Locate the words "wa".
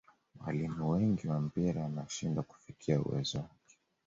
1.27-1.39